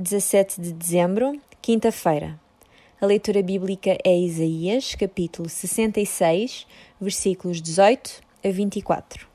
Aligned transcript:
17 0.00 0.62
de 0.62 0.72
dezembro, 0.72 1.38
quinta-feira. 1.60 2.40
A 2.98 3.04
leitura 3.04 3.42
bíblica 3.42 3.98
é 4.02 4.18
Isaías, 4.18 4.94
capítulo 4.94 5.46
66, 5.46 6.66
versículos 6.98 7.60
18 7.60 8.22
a 8.42 8.48
24. 8.48 9.28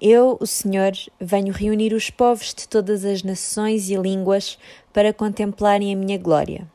Eu, 0.00 0.38
o 0.40 0.46
Senhor, 0.46 0.92
venho 1.20 1.52
reunir 1.52 1.92
os 1.92 2.08
povos 2.08 2.54
de 2.54 2.66
todas 2.66 3.04
as 3.04 3.22
nações 3.22 3.90
e 3.90 3.94
línguas 3.94 4.58
para 4.90 5.12
contemplarem 5.12 5.92
a 5.92 5.96
minha 5.96 6.16
glória. 6.16 6.66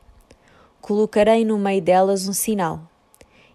Colocarei 0.80 1.44
no 1.44 1.58
meio 1.58 1.82
delas 1.82 2.28
um 2.28 2.32
sinal. 2.32 2.88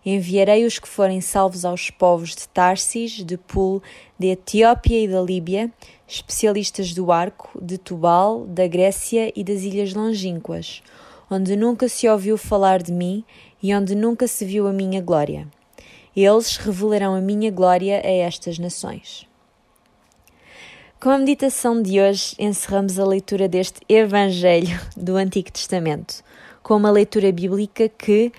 Enviarei 0.06 0.66
os 0.66 0.80
que 0.80 0.88
forem 0.88 1.22
salvos 1.22 1.64
aos 1.64 1.90
povos 1.90 2.36
de 2.36 2.48
Tarsis, 2.50 3.24
de 3.24 3.38
Pul, 3.38 3.82
de 4.20 4.28
Etiópia 4.28 5.04
e 5.04 5.08
da 5.08 5.22
Líbia, 5.22 5.72
especialistas 6.08 6.94
do 6.94 7.12
arco, 7.12 7.50
de 7.62 7.78
Tubal, 7.78 8.46
da 8.46 8.68
Grécia 8.68 9.32
e 9.36 9.44
das 9.44 9.62
ilhas 9.62 9.94
longínquas, 9.94 10.84
onde 11.32 11.56
nunca 11.56 11.88
se 11.88 12.08
ouviu 12.08 12.38
falar 12.38 12.84
de 12.84 12.92
mim 12.92 13.24
e 13.62 13.74
onde 13.74 13.96
nunca 13.96 14.28
se 14.28 14.44
viu 14.44 14.68
a 14.68 14.74
minha 14.74 15.02
glória. 15.02 15.48
Eles 16.16 16.58
revelarão 16.58 17.16
a 17.16 17.22
minha 17.22 17.50
glória 17.50 18.02
a 18.04 18.10
estas 18.10 18.60
nações. 18.60 19.26
Com 21.00 21.10
a 21.10 21.18
meditação 21.18 21.82
de 21.82 22.00
hoje, 22.00 22.36
encerramos 22.40 22.98
a 22.98 23.06
leitura 23.06 23.48
deste 23.50 23.82
Evangelho 23.90 24.80
do 24.96 25.18
Antigo 25.18 25.52
Testamento, 25.52 26.24
com 26.62 26.78
uma 26.78 26.92
leitura 26.92 27.30
bíblica 27.32 27.90
que, 27.90 28.32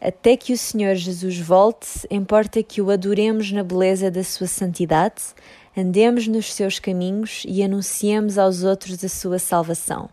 até 0.00 0.36
que 0.36 0.52
o 0.52 0.58
Senhor 0.58 0.94
Jesus 0.94 1.38
volte, 1.38 2.06
importa 2.10 2.62
que 2.62 2.80
o 2.80 2.90
adoremos 2.90 3.50
na 3.50 3.64
beleza 3.64 4.10
da 4.10 4.22
sua 4.22 4.46
santidade, 4.46 5.22
andemos 5.76 6.26
nos 6.28 6.52
seus 6.52 6.78
caminhos 6.78 7.42
e 7.46 7.62
anunciemos 7.62 8.38
aos 8.38 8.62
outros 8.62 9.02
a 9.02 9.08
sua 9.08 9.38
salvação. 9.38 10.08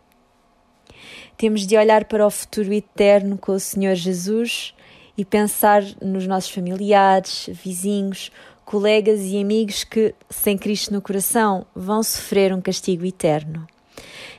Temos 1.37 1.67
de 1.67 1.77
olhar 1.77 2.05
para 2.05 2.25
o 2.25 2.31
futuro 2.31 2.73
eterno 2.73 3.37
com 3.37 3.51
o 3.51 3.59
Senhor 3.59 3.95
Jesus 3.95 4.73
e 5.17 5.23
pensar 5.23 5.83
nos 6.01 6.25
nossos 6.25 6.49
familiares, 6.49 7.49
vizinhos, 7.51 8.31
colegas 8.63 9.21
e 9.21 9.39
amigos 9.39 9.83
que, 9.83 10.15
sem 10.29 10.57
Cristo 10.57 10.93
no 10.93 11.01
coração, 11.01 11.65
vão 11.75 12.01
sofrer 12.01 12.53
um 12.53 12.61
castigo 12.61 13.05
eterno. 13.05 13.67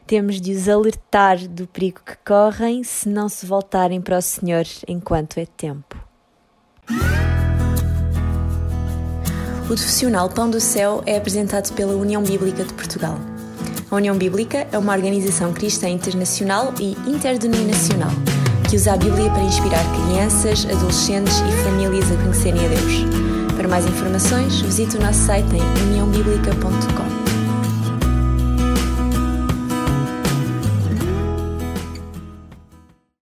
Temos 0.06 0.40
de 0.40 0.52
os 0.52 0.68
alertar 0.68 1.48
do 1.48 1.66
perigo 1.66 2.00
que 2.06 2.16
correm 2.24 2.84
se 2.84 3.08
não 3.08 3.28
se 3.28 3.44
voltarem 3.44 4.00
para 4.00 4.18
o 4.18 4.22
Senhor 4.22 4.64
enquanto 4.86 5.38
é 5.38 5.46
tempo. 5.46 5.96
O 9.64 9.66
profissional 9.66 10.28
Pão 10.28 10.48
do 10.48 10.60
Céu 10.60 11.02
é 11.06 11.16
apresentado 11.16 11.74
pela 11.74 11.96
União 11.96 12.22
Bíblica 12.22 12.62
de 12.62 12.72
Portugal. 12.72 13.18
A 13.90 13.96
União 13.96 14.16
Bíblica 14.16 14.66
é 14.70 14.78
uma 14.78 14.92
organização 14.92 15.52
cristã 15.52 15.88
internacional 15.88 16.72
e 16.80 16.92
interdenominacional 17.10 18.10
que 18.68 18.76
usa 18.76 18.94
a 18.94 18.96
Bíblia 18.96 19.30
para 19.30 19.42
inspirar 19.42 19.84
crianças, 19.92 20.66
adolescentes 20.66 21.36
e 21.38 21.64
famílias 21.64 22.10
a 22.10 22.16
conhecerem 22.16 22.64
a 22.64 22.68
Deus. 22.68 23.56
Para 23.56 23.68
mais 23.68 23.86
informações, 23.86 24.60
visite 24.60 24.96
o 24.96 25.00
nosso 25.00 25.20
site 25.20 25.54
em 25.54 25.82
uniãobíblica.com. 25.88 26.85